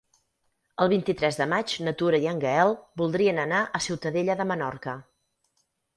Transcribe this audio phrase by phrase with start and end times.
[0.85, 5.01] El vint-i-tres de maig na Tura i en Gaël voldrien anar a Ciutadella de Menorca.